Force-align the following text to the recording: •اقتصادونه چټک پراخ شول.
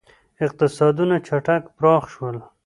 •اقتصادونه 0.45 1.15
چټک 1.27 1.63
پراخ 1.77 2.03
شول. 2.13 2.37